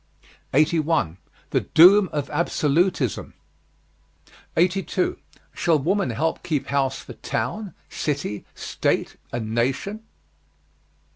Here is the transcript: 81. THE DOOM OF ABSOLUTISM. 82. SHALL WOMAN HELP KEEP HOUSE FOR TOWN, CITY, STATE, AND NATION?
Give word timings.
81. 0.55 1.19
THE 1.51 1.59
DOOM 1.61 2.09
OF 2.11 2.27
ABSOLUTISM. 2.31 3.35
82. 4.57 5.19
SHALL 5.53 5.77
WOMAN 5.77 6.09
HELP 6.09 6.41
KEEP 6.41 6.65
HOUSE 6.69 6.97
FOR 7.01 7.13
TOWN, 7.13 7.75
CITY, 7.91 8.43
STATE, 8.55 9.17
AND 9.31 9.53
NATION? 9.53 9.99